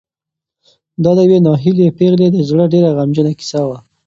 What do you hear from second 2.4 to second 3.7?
زړه ډېره غمجنه کیسه